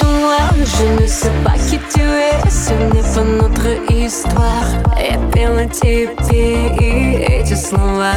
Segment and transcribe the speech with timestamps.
[0.00, 4.68] toi, je ne sais pas qui tu es, ce n'est pas notre histoire.
[4.98, 8.14] Я пела тебе, и эти слова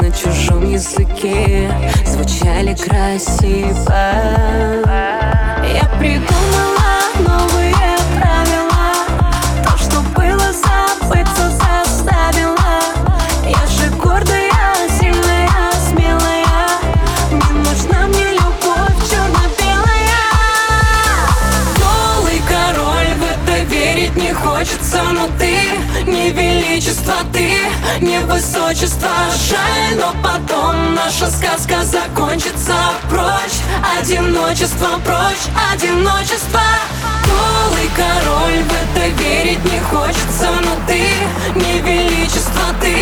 [0.00, 1.70] на чужом языке
[2.06, 3.92] звучали красиво.
[25.22, 27.48] Но ты не величество, ты
[28.00, 29.10] не высочество.
[29.48, 32.74] Жаль, но потом наша сказка закончится.
[33.08, 33.58] Прочь
[34.00, 36.62] одиночество, прочь одиночество.
[37.24, 40.48] Голый король, в это верить не хочется.
[40.64, 41.02] Но ты
[41.54, 42.94] не величество, ты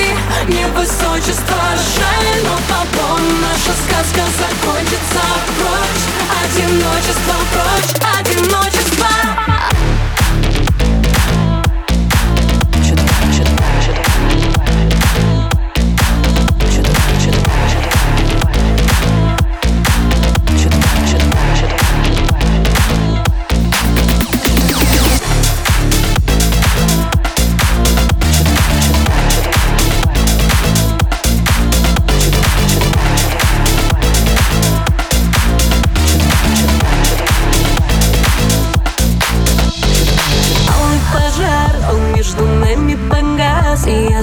[0.52, 1.62] не высочество.
[1.96, 5.22] Жаль, но потом наша сказка закончится.
[5.56, 6.04] Прочь
[6.42, 8.79] одиночество, прочь одиночество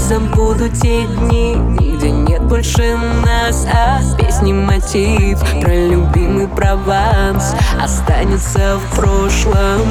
[0.07, 3.67] забуду те дни, где нет больше нас.
[3.71, 9.81] А песни мотив про любимый Прованс Останется в прошлом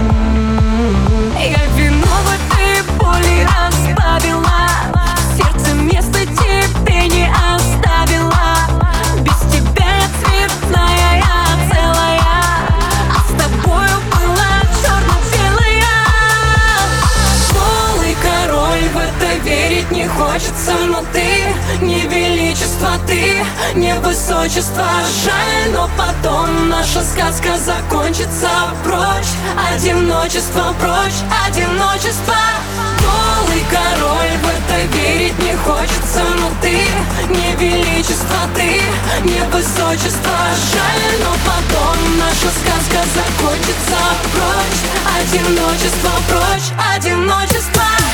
[21.87, 24.87] не величество, ты не высочество.
[25.25, 28.51] Жаль, но потом наша сказка закончится.
[28.83, 29.33] Прочь
[29.73, 32.35] одиночество, прочь одиночество.
[32.99, 36.23] Голый король, в это верить не хочется.
[36.41, 36.77] Но ты
[37.31, 38.83] не величество, ты
[39.23, 40.39] не высочество.
[40.73, 44.01] Жаль, но потом наша сказка закончится.
[44.35, 44.83] Прочь
[45.19, 48.06] одиночество, прочь одиночество